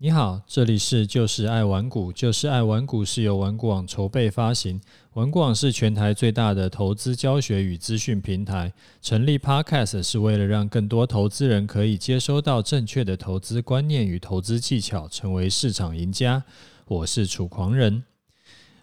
[0.00, 4.80] 你好，这里是就是爱玩股，就是爱玩股是由玩股网筹备发行。
[5.14, 8.72] 玩股网是全台最大的投资教学与资讯平台。
[9.02, 16.44] 成立 Podcast 是为了让更多投资人可以接收到正确的投资观念与投资技巧，成为市场赢家。
[16.86, 18.04] 我是楚狂人。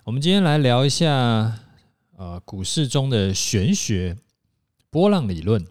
[0.03, 1.61] 我们今天来聊一下，
[2.17, 4.17] 呃，股市中的玄学
[4.89, 5.65] 波浪理论。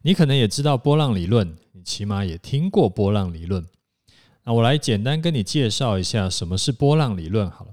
[0.00, 3.62] 你可能也知道波浪理论，你起码也听过波浪理论。
[4.46, 7.72] 那我来简单跟你介绍一下什么是波浪理论好了。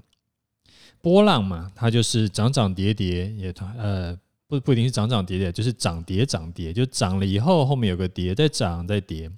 [1.00, 4.18] 波浪嘛，它就是涨涨跌跌，也呃
[4.48, 9.30] 不不一定是涨涨跌跌，就是涨跌涨跌，就涨了以后后面有个跌，再涨再跌。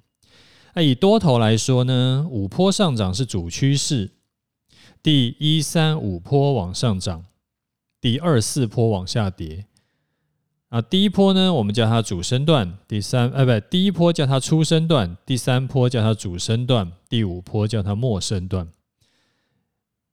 [0.73, 4.09] 那以多头来说呢，五波上涨是主趋势，
[5.03, 7.25] 第一三五波往上涨，
[8.01, 9.67] 第二四波往下跌。
[10.69, 18.67] 啊，第一波呢，我们叫它主升段；第三，呃，不，第一波叫它初升段；第三波叫它主升段；第五波叫它末升段。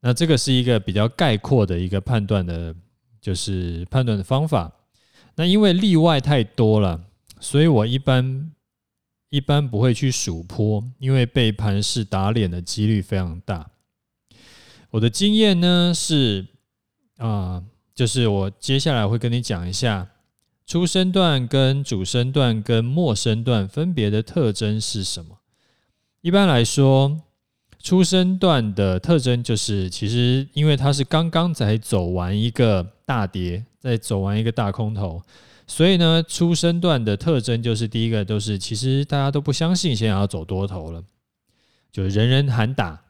[0.01, 2.73] 那这个是一个比较概括的一个判断的，
[3.21, 4.71] 就是判断的方法。
[5.35, 7.01] 那因为例外太多了，
[7.41, 8.53] 所以我一般
[9.31, 13.69] 一般不会去数坡，因为被盘势打脸的几率非常大。
[14.91, 16.47] 我的经验呢是，
[17.17, 20.07] 啊，就是我接下来会跟你讲一下。
[20.67, 25.39] 初升段跟主升段跟末升段分别的特征是什么？
[26.23, 27.21] 一般来说，
[27.79, 35.23] 初升段的特征就是，其实因为它是刚刚才走完一个大跌，再走完一个大空头，
[35.67, 41.05] 所以呢，初升段的特征就是第一个都是，其实大家都不相信现在要走多头了，
[41.93, 43.03] 就是人人喊打，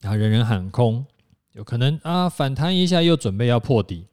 [0.00, 1.04] 然后人人喊空，
[1.52, 4.06] 有可能啊反弹一下又准备要破底。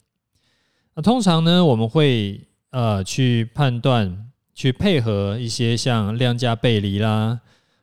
[0.96, 7.40] 那通常呢，我们会呃去判断，去配合一些像量价背离啦，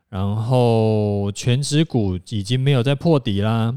[0.08, 3.77] 然后全指股已经没有在破底啦，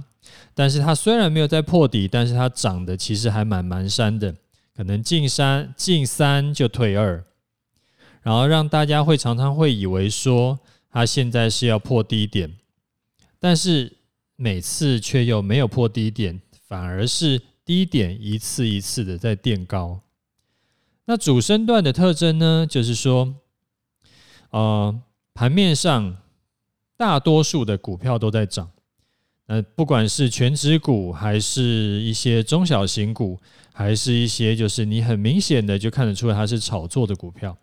[0.54, 4.36] 但是它虽然没有在破底，但是它涨的其实还蛮蛮山的，
[4.76, 7.26] 可能进三进三就退二，
[8.22, 10.60] 然后让大家会常常会以为说
[10.92, 12.54] 它现在是要破低点，
[13.40, 13.92] 但是
[14.36, 17.42] 每次却又没有破低点，反而是。
[17.66, 20.02] 低点一次一次的在垫高，
[21.06, 23.36] 那主升段的特征呢，就是说，
[24.50, 25.00] 呃，
[25.34, 26.18] 盘面上
[26.98, 28.70] 大多数的股票都在涨，
[29.48, 33.40] 呃，不管是全值股，还是一些中小型股，
[33.72, 37.58] 还是一些就是你很明显的就看得出来它是炒作的股票，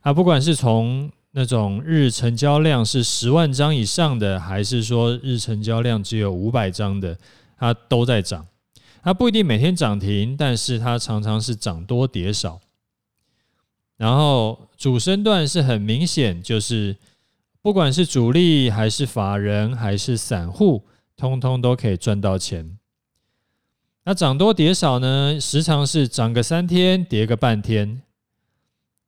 [0.00, 7.16] 啊，不管是从那种日成交量是十万张以上的，还是说日成交量只有五百张的，
[7.56, 8.44] 它都在涨。
[9.02, 12.60] 它不一定每天涨停，但是它常常是涨多跌少。
[13.96, 16.96] 然后主升段是很明显，就是
[17.62, 22.78] 不管是主力还是法人还是散户，通通都可以赚到钱。
[24.04, 25.38] 那涨多跌少呢？
[25.38, 28.00] 时常是涨个三天，跌个半天，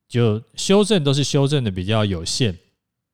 [0.07, 2.57] 就修正都是修正的比较有限，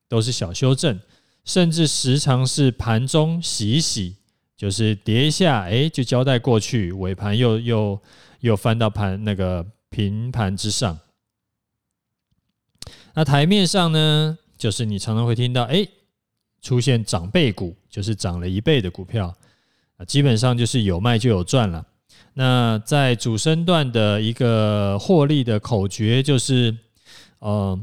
[0.10, 1.00] 都是小修正，
[1.46, 4.18] 甚至时常是盘中洗一洗。
[4.60, 8.02] 就是跌一下，哎，就交代过去，尾盘又又
[8.42, 11.00] 又翻到盘那个平盘之上。
[13.14, 15.88] 那台面上呢，就是你常常会听到，哎，
[16.62, 19.34] 出现涨倍股，就是涨了一倍的股票，
[19.96, 21.86] 啊，基本上就是有卖就有赚了。
[22.34, 26.76] 那在主升段的一个获利的口诀就是，
[27.40, 27.80] 呃，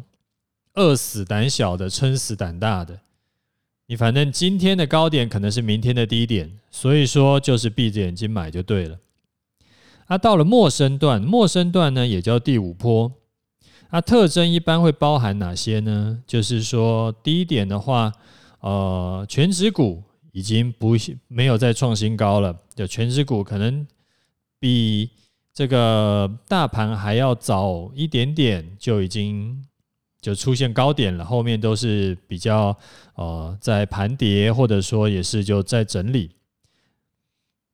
[0.75, 3.01] 饿死胆小的，撑死胆大的。
[3.89, 8.99] 你反正今天的高点可能是明天的低点，所以说就是闭着眼睛买就对了。
[10.07, 13.13] 啊，到了陌生段，陌生段呢也叫第五波，
[13.89, 16.21] 啊，特征一般会包含哪些呢？
[16.27, 18.13] 就是说低点的话，
[18.59, 20.97] 呃，权值股已经不
[21.29, 23.87] 没有再创新高了，就权值股可能
[24.59, 25.11] 比
[25.55, 29.65] 这个大盘还要早一点点就已经。
[30.27, 32.77] 就出现高点了，后面都是比较
[33.15, 36.33] 呃在盘跌，或者说也是就在整理。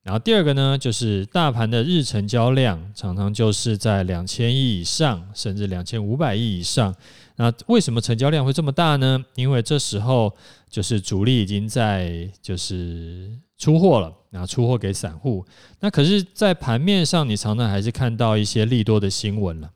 [0.03, 6.95] 然后第二个呢，就是大盘的日成交量常常就是在两千亿以上，甚至两千五百亿以上。
[7.37, 9.25] 那为什么成交量会这么大呢？
[9.35, 10.31] 因为这时候
[10.69, 15.43] 就是主力已经在就是出货了，然后出货给散户。
[15.81, 19.71] 那可是，在盘面上，你常常还是看到一些利多的新闻了。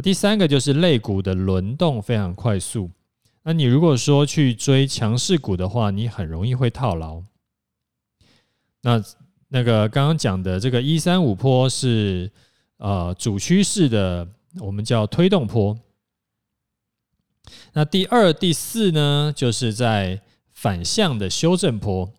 [0.00, 2.90] 第三个就是类股的轮动非常快速。
[3.42, 7.22] 那你如果说去追强势股的话，你很容易会套牢。
[8.82, 9.02] 那
[9.48, 12.30] 那个刚刚讲的这个一三五坡是
[12.76, 14.28] 呃主趋势的，
[14.60, 15.78] 我们叫推动坡。
[17.72, 20.20] 那第二、第四呢，就是在
[20.52, 22.12] 反向的修正坡。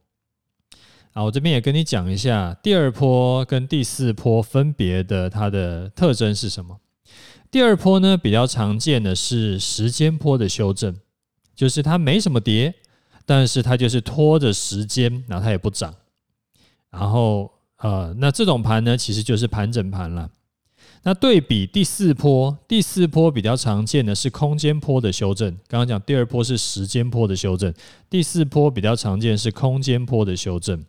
[1.13, 6.79] 啊，我这边也跟你讲一下，第二坡跟第四坡分别的它的特征是什么？
[7.51, 10.95] 第二波呢，比较常见的是时间波的修正，
[11.55, 12.75] 就是它没什么跌，
[13.25, 15.93] 但是它就是拖着时间，然后它也不涨。
[16.91, 20.29] 然后呃，那这种盘呢，其实就是盘整盘了。
[21.03, 25.49] 那对比第四波，第四波比较常见的是空间波的修正。
[25.67, 27.73] 刚刚讲第二波是时间波的修正，
[28.09, 30.83] 第四波比较常见是空间波的修正。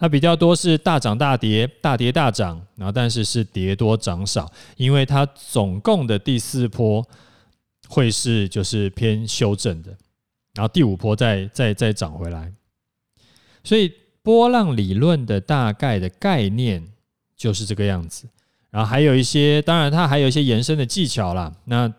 [0.00, 7.04] 那比较多是大涨大跌，大跌大涨，然后但是是跌多涨少，因为它总共的第四波
[7.88, 9.90] 会是就是偏修正的，
[10.54, 12.52] 然后第五波再再再涨回来，
[13.64, 13.92] 所以
[14.22, 16.86] 波浪理论的大概的概念
[17.36, 18.28] 就是这个样子，
[18.70, 21.52] 然后还有一些，当然它还有一些延伸的技巧啦。
[21.64, 21.92] 那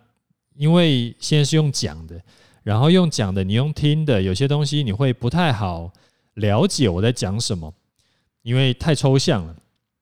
[0.55, 2.21] 因为现在是用讲的，
[2.63, 5.91] 然后用讲的，你用听的，有些东西你会不太好
[6.35, 7.73] 了解我在讲什么。
[8.41, 9.55] 因为太抽象了，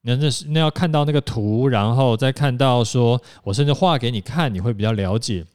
[0.03, 5.45] 那那是那要看到那个图，然后再看到说，我甚至画给你看，你会比较了解。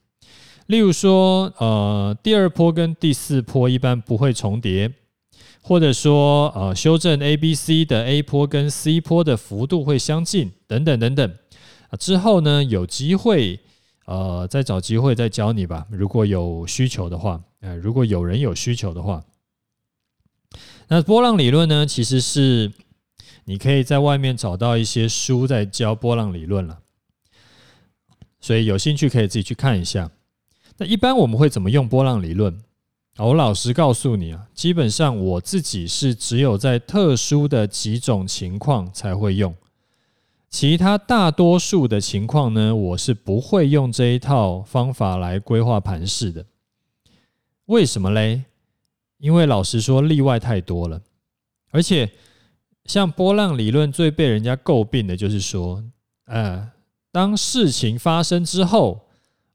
[0.66, 4.90] 例如说，呃，第二波跟第四波一般不会重叠，
[5.62, 11.34] 或者说，呃，修正 A、B、C 的 A 波跟 C 波的幅度会相近，等等等等。
[11.90, 13.58] 啊，之后呢，有机会，
[14.06, 15.86] 呃，再找机会再教你吧。
[15.90, 19.22] 如果有需求的话，呃，如果有人有需求的话。
[20.94, 22.70] 那波浪理论呢，其实是
[23.46, 26.80] 你可以在外面找到一些书在教波浪理论了，
[28.42, 30.10] 所以有兴趣可以自己去看一下。
[30.76, 32.62] 那一般我们会怎么用波浪理论？
[33.16, 39.54] 我老实告诉你啊，基本上我自己是只有在特殊的几种情况才会用，
[40.50, 46.44] 其他大多数的情况呢，我是不会用这一套方法来规划盘势的。
[47.64, 48.44] 为什么嘞？
[49.22, 51.00] 因为老实说，例外太多了，
[51.70, 52.10] 而且
[52.86, 55.84] 像波浪理论最被人家诟病的就是说，
[56.24, 56.72] 呃，
[57.12, 59.06] 当事情发生之后，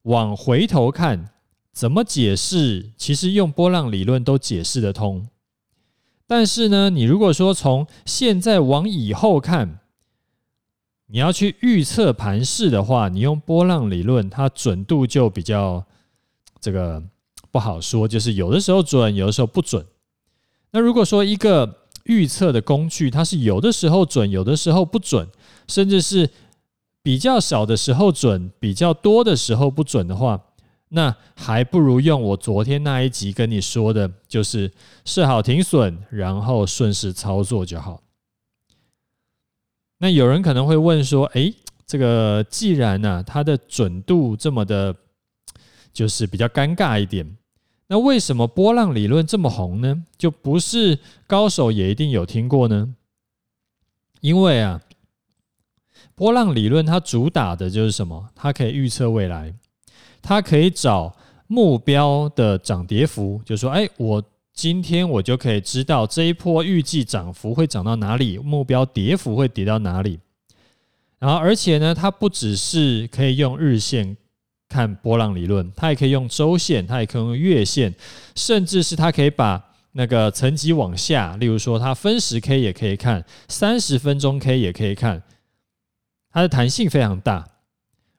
[0.03, 1.31] 往回头看
[1.73, 5.27] 怎么解释，其实用波浪理论都解释得通。
[6.25, 9.81] 但是呢，你如果说从现在往以后看，
[11.07, 15.85] 你要去预测盘势的话，你用波浪理论，它准度就比较
[16.61, 17.03] 这个。
[17.57, 19.83] 不好说，就是有的时候准，有的时候不准。
[20.69, 25.27] 那如果说一个预测的工具，它是有的时候准，有的时候不准，
[25.67, 26.29] 甚至是
[27.01, 30.39] 比较少的时候准，比较多的时候不准的话，
[30.89, 34.71] 那还不如用我昨天那一集跟你说的，就是
[35.03, 38.03] 设好停损，然后顺势操作就好。
[39.97, 41.51] 那有人可能会问说：“诶，
[41.87, 44.95] 这个既然呢，它的准度这么的，
[45.91, 47.35] 就是比较尴尬一点。”
[47.89, 50.03] 那为什么波浪理论这么红呢？
[50.17, 52.93] 就不是高手也一定有听过呢？
[54.19, 54.81] 因为啊，
[56.13, 58.29] 波浪理论它主打的就是什么？
[58.35, 59.53] 它可以预测未来，
[60.21, 61.15] 它可以找
[61.47, 64.21] 目标的涨跌幅，就说，哎，我
[64.53, 70.19] 今天我就可以知道这一波预计涨幅会涨到哪里，目标跌幅会跌到哪里。
[71.19, 74.17] 然后，而且呢，它不只是可以用日线。
[74.69, 77.93] 看波浪理论，它也可以用周线，它也可以用月线，
[78.35, 85.23] 甚至是它可以把那个层级往下，例如说它分时 K 也可以看，三十分钟 K 也可以看，
[86.31, 87.47] 它的弹性非常大。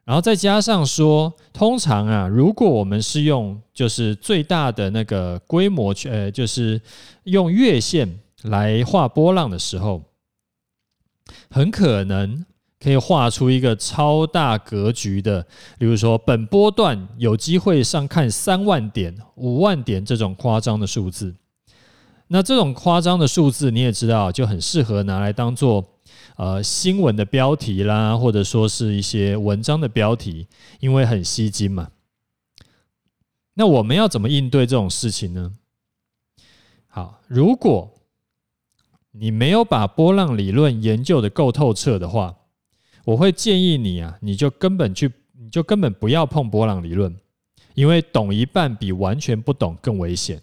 [0.05, 6.81] 然后再加上说，通常啊，如果我们是用就是最大的那个规模去，呃，就是
[7.25, 10.02] 用月线来画波浪的时候，
[11.50, 12.47] 很可能。
[12.80, 15.44] 可以画出一个超大格局的，
[15.78, 21.35] 比如说本波段有机会上看三万点、五万点这种夸张的数字。
[22.28, 25.85] 那这种夸张的数字你也知道，就很适合拿来当做
[26.37, 30.47] 呃新闻的标题啦，或者说是一些文章的标题，
[30.78, 31.88] 因为很吸睛嘛。
[33.54, 35.52] 那我们要怎么应对这种事情呢？
[36.87, 37.92] 好，如果
[39.11, 42.37] 你没有把波浪理论研究的够透彻的话，
[43.09, 45.11] 我会建议你啊，你就根本去，
[45.41, 47.17] 你就根本不要碰波浪理论，
[47.73, 50.43] 因为懂一半比完全不懂更危险。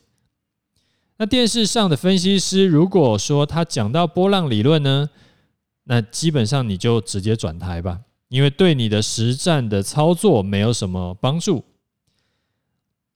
[1.17, 5.07] 那电视上的分析师如果说他讲到波浪理论呢，
[5.83, 11.63] 那基本上你就直接转台吧，因为对你的实战的操作没有什么帮助。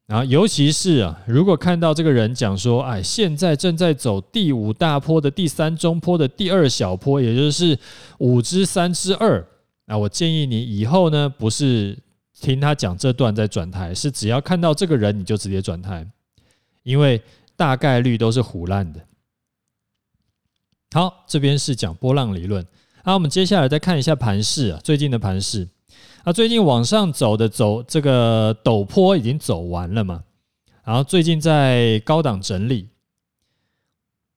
[0.10, 7.78] 然后，尤其是啊，如果看到这个人讲说，哎，现在正在走第五大坡的第三中坡的第二小坡，也就是
[8.18, 9.46] 五之三之二，
[9.86, 11.96] 那我建议你以后呢，不是
[12.42, 16.04] 听他讲这段再转台，是只要看到这个人你就直接转台，
[16.82, 17.22] 因为
[17.56, 19.00] 大概率都是胡烂的。
[20.92, 22.66] 好，这边是讲波浪理论。
[23.04, 25.68] 那我们接下来再看一下盘势啊，最近的盘势
[26.24, 30.24] 啊，最近往上走的走这个陡坡已经走完了嘛，
[30.84, 32.90] 然后最近在高档整理，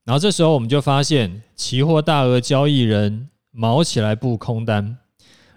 [0.05, 4.99] 然后这时候我们就发现期货大额交易人毛起来布空单。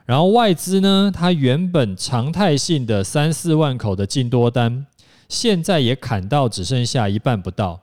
[0.05, 4.85] 然后外资呢，它原本常态性的三四万口的净多单，
[5.29, 7.81] 现在也砍到只剩下一半不到。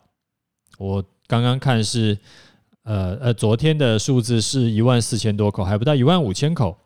[0.78, 2.18] 我刚刚看是，
[2.82, 6.76] 呃呃，昨天的数字是一万四千多口，还不到一万五千口。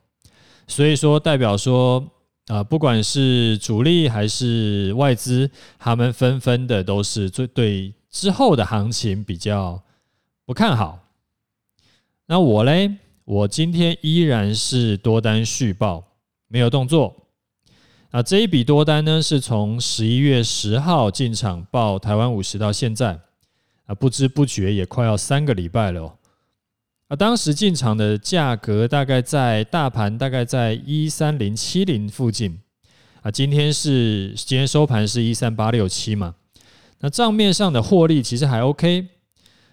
[0.66, 2.00] 所以说代表说，
[2.46, 9.82] 啊、呃，不管是主力还是外资，他们纷纷的都是最对之后的行情比较
[10.44, 10.98] 不看好。
[12.26, 12.96] 那我嘞？
[13.24, 16.04] 我今天依然是多单续报，
[16.48, 17.14] 没有动作。
[18.10, 23.18] 啊，这一笔多单呢，是从十一月十号进场报台湾五十到现在，
[23.86, 26.16] 啊，不知不觉也快要三个礼拜了。
[27.08, 32.58] 啊，当时进场的价格大概在大盘大概在一三零七零附近，
[33.22, 36.34] 啊，今天是今天收盘是一三八六七嘛。
[36.98, 39.06] 那账面上的获利其实还 OK。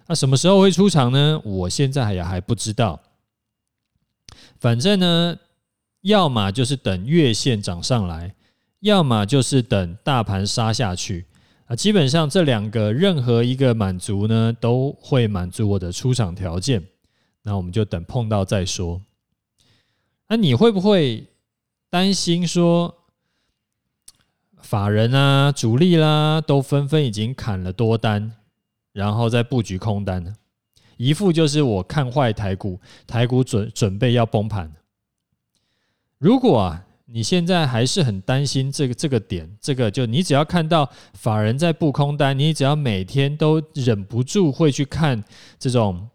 [0.05, 1.41] 那什么时候会出场呢？
[1.43, 3.01] 我现在也还不知道。
[4.59, 5.35] 反正呢，
[6.01, 8.35] 要么就是等月线涨上来，
[8.81, 11.25] 要么就是等大盘杀下去
[11.65, 11.75] 啊。
[11.75, 16.83] 基本上这两个任何一个满足呢，都会满足我的出场条件。
[17.43, 19.01] 那我们就等碰到再说。
[20.27, 21.27] 那你会不会
[21.89, 22.95] 担心说，
[24.61, 28.31] 法人啊、主力啦，都纷纷已经砍了多单，
[28.93, 30.33] 然后再布局空单呢？
[30.97, 34.73] 一副就是我看坏台股，台股准准备要崩盘。
[36.17, 45.21] 如果啊，你现在还是很担心这个这个点，这个就你只要看到法人在布空单，你只要每天都忍不住会去看
[45.59, 46.09] 这种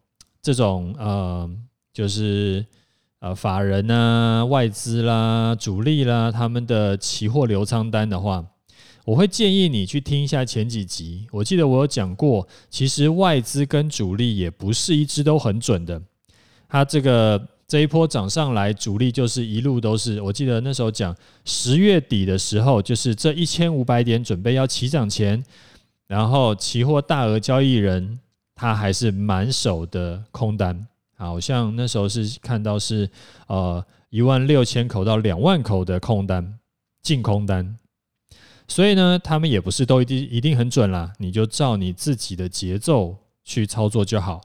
[0.48, 1.50] 这种呃，
[1.92, 2.64] 就是
[3.18, 8.42] 呃法人啊、外资啦、主力啦他们的期货流仓单的话。
[9.04, 16.00] 我会建议你去听一下前几集，我记得我有讲过，其实外资跟主力也不是一支都很准的。
[16.66, 20.18] 它这个这一波涨上来，主力就是一路都是。
[20.22, 21.14] 我记得那时候讲
[21.44, 25.44] 十月底的时候，就是这一千五百点准备要起涨前，
[26.06, 28.18] 然后期货大额交易人
[28.58, 30.84] 他还是满手的空单，
[31.16, 33.08] 好像那时候是看到是
[33.46, 36.58] 呃一万六千口到两万口的空单，
[37.00, 37.78] 净空单。
[38.66, 44.40] 所以呢，他们也不是都一定一定很准啦，你就照你自己的节奏去操作就好。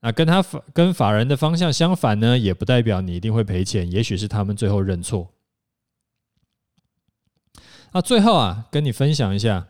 [0.00, 0.44] 那跟他
[0.74, 5.30] 跟法人的方向相反呢，也不代表你一定会赔钱，也许是他们最后认错。
[7.92, 9.68] 那最后啊，跟你分享一下，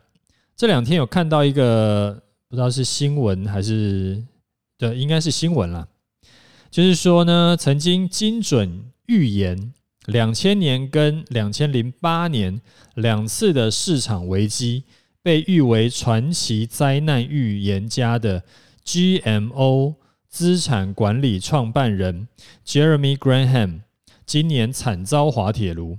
[0.57, 4.21] 这两天有看到一个不知道是新闻还是
[4.77, 5.87] 对，应该是新闻啦，
[6.69, 9.73] 就是说呢，曾经精准预言。
[10.07, 12.61] 两千年跟两千零八年
[12.95, 14.83] 两次的市场危机，
[15.23, 18.43] 被誉为传奇灾难预言家的
[18.85, 19.95] GMO
[20.27, 22.27] 资产管理创办人
[22.67, 23.83] Jeremy Granham，
[24.27, 25.99] 今年惨遭滑铁卢。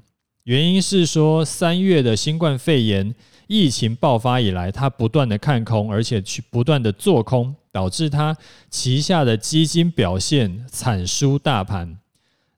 [0.52, 3.16] 原因是说，三月的新冠肺炎
[3.48, 8.36] 疫情爆发以来，他不断的看空，而且去不断的做空，导致他
[8.70, 11.98] 旗下的基金表现惨输大盘。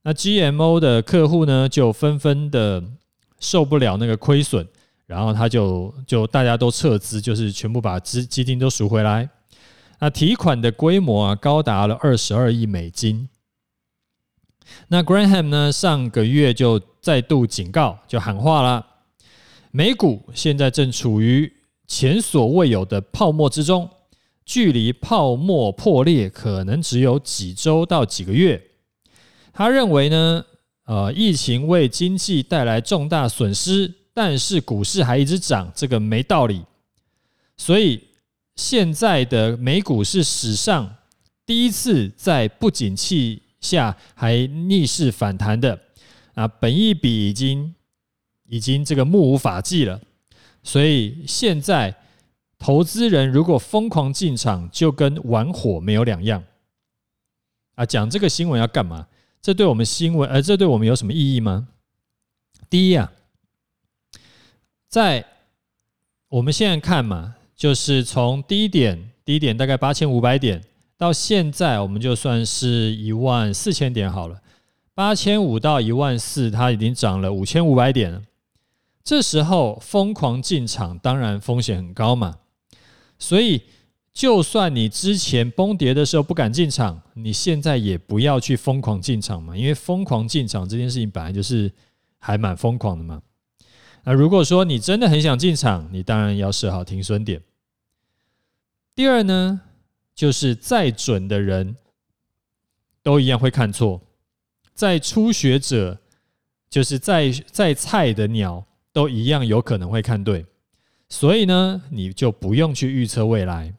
[0.02, 2.84] 那 GMO 的客户呢，就纷纷的
[3.40, 4.68] 受不了那个亏损，
[5.06, 9.30] 然后他就就大家都撤资，就是全部把资基金都赎回来。
[10.00, 13.30] 那提款的规模啊，高达了二十二亿美金。
[14.88, 18.86] 那 Graham 呢，上个月就再度警告，就喊话了：
[19.72, 21.52] 美股现在正处于
[21.86, 23.90] 前所未有的泡沫之中，
[24.46, 28.70] 距离泡沫破裂可能只有几周到几个月。
[29.52, 30.46] 他认为呢，
[30.86, 36.64] 呃，疫情为经济带来重大损失，但是股市还一直涨，这个没道理。
[37.58, 38.02] 所以
[38.56, 40.96] 现在的美股是史上
[41.46, 45.78] 第一次在不景气下还逆势反弹的
[46.34, 47.74] 啊，本一笔已经
[48.48, 50.02] 已经这个目无法纪了。
[50.62, 51.96] 所以现在
[52.58, 56.44] 投资人如果疯狂进场，就跟玩火没有两样。
[57.76, 59.08] 啊，讲这个新闻要干嘛？
[59.42, 61.68] 这对我们新闻，呃，这对我们有什么意义吗？
[62.70, 63.12] 第一啊，
[64.88, 65.26] 在
[66.30, 70.64] 我们现在看嘛，就是从低点，低点大概八千五百点，
[70.98, 74.42] 到现在我们就算是一万四千点好了，
[74.96, 78.22] 八千五到一万四，它已经涨了五千五百点了。
[79.04, 82.38] 这时候疯狂进场，当然风险很高嘛。
[83.18, 83.64] 所以，
[84.14, 91.72] 就算你之前崩跌的时候不敢进场，你现在也不要去疯狂进场嘛，因为疯狂进场这件事情本来就是
[92.20, 93.22] 还蛮疯狂的嘛。
[94.04, 97.42] 那如果说你真的很想进场，你当然要设好停损点。
[98.94, 99.62] 第二呢，
[100.14, 101.76] 就是再准的人
[103.02, 104.00] 都一样会看错，
[104.74, 106.00] 在初学者，
[106.70, 110.46] 就是再再菜的鸟都一样有可能会看对。
[111.10, 113.74] 所以呢，你就不用去预测未来。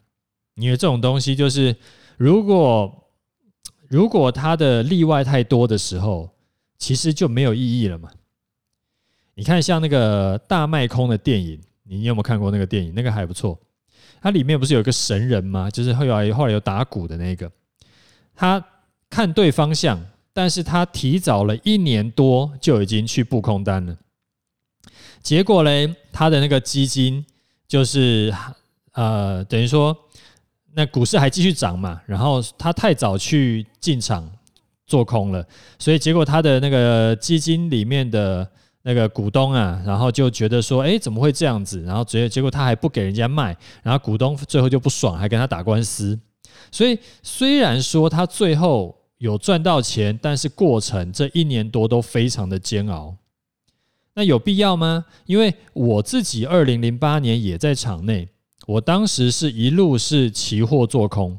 [0.54, 1.74] 因为这种东西就是，
[2.16, 3.10] 如果
[3.88, 6.30] 如果它的例外太多的时候，
[6.78, 8.08] 其实就没有意义了嘛。
[9.34, 12.94] 你看，像那个大卖空的电影，你有没有看过那个电影？
[12.94, 13.60] 那个还不错。
[14.20, 15.68] 它里面不是有一个神人吗？
[15.68, 17.50] 就是后来后来有打鼓的那个，
[18.34, 18.64] 他
[19.10, 20.00] 看对方向，
[20.34, 23.96] 但是他提早了一年多就已经去布空单了。
[25.22, 27.24] 结果嘞，他的那个基金
[27.66, 28.34] 就是
[28.92, 29.96] 呃，等于说。
[30.76, 34.28] 那股市还继续涨嘛，然后他太早去进场
[34.88, 35.46] 做空了，
[35.78, 38.44] 所以结果他的那个基金里面的
[38.82, 41.80] 那个股东啊，然后就觉得说，哎，怎么会这样子？
[41.84, 46.18] 然后结结果他还不给人家卖，然后股东最后就不爽，还跟他打官司。
[46.72, 48.92] 所以虽然说他最后
[49.24, 53.16] 有赚到钱，但是过程这一年多都非常的煎熬。
[54.12, 55.06] 那有必要吗？
[55.24, 58.28] 因为我自己二零零八年也在场内。
[58.66, 61.38] 我当时是一路是期货做空，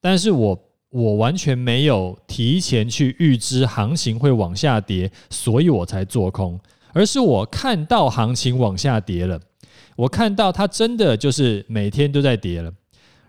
[0.00, 0.58] 但是我
[0.90, 6.60] 我完全没有提前去预知行情会往下跌，所以我才做空，
[6.92, 9.40] 而是我看到行情往下跌了，
[9.96, 12.72] 我看到它真的就是每天都在跌了，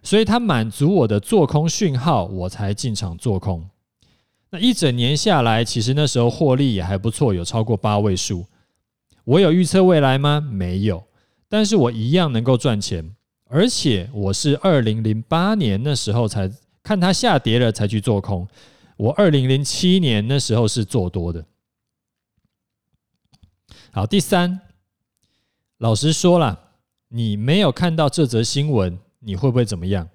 [0.06, 3.68] 所以它满足我的做空讯号，我才进场做空。
[4.52, 8.46] 那一整年下来，其实那时候获利也还不错，有超过八位数。
[9.24, 10.40] 我有预测未来吗？
[10.40, 11.04] 没有。
[11.50, 16.52] 但是我一样能够赚钱，而且我是二零零八年那时候才
[16.84, 18.48] 看它下跌了才去做空，
[18.98, 21.44] 我二零零七年那时候是做多的。
[23.92, 24.62] 好，第三，
[25.80, 26.60] 老实说了，
[27.08, 30.08] 你没有看到这则新闻，你会不会怎么样？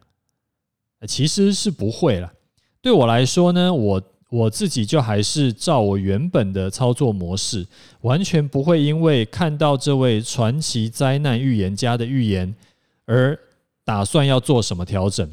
[1.07, 2.33] 其实是不会了。
[2.81, 4.03] 对我来说呢，我。
[4.31, 7.67] 我自己就还是照我原本的操作模式，
[8.03, 12.55] 完全不会因为看到这位传奇灾难预言家的预言
[13.07, 13.37] 而
[13.85, 15.29] 打算要做什么调整。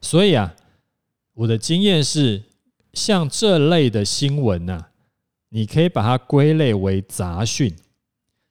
[0.00, 0.54] 所以啊，
[1.34, 2.44] 我的经验是，
[2.92, 4.86] 像这类的新闻呐，
[5.48, 7.74] 你可以把它归类为杂讯，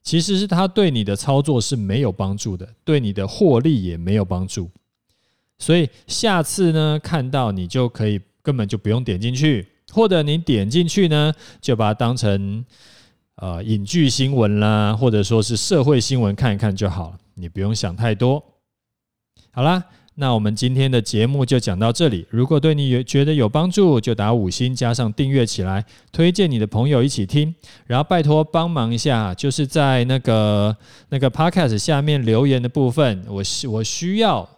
[0.06, 4.70] 其实是它对你的操作是没有帮助的，对你的获利也没有帮助。
[5.58, 8.20] 所以下次呢，看到你就可以。
[8.46, 12.64] 根本就不用点进去，或者你点进去呢，就把它当成
[13.34, 18.40] 呃影剧新闻啦，或者说是社会新闻看一看就好了，你不用想太多。
[19.50, 19.84] 好啦，
[20.18, 22.26] 那我们今天的节目就讲到这里。
[22.30, 27.54] 如果对你有觉得有帮助，就打五星加上订阅起来，推荐你的朋友一起听，
[27.86, 30.74] 然后拜托帮忙一下，就是在那个
[31.10, 34.48] 那个 Podcast 下面留言的部分，我我需要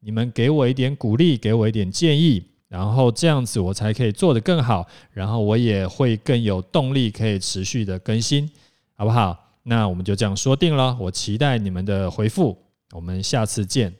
[0.00, 2.44] 你们给我一点鼓励，给我一点建议。
[2.68, 8.50] 然后这样子我才可以做得更好，然后我也会更有动力，可以持续的更新，
[8.96, 9.38] 好不好？
[9.62, 12.58] 那我们就这样说定了，我期待你们的回复，
[12.92, 13.94] 我们下次见。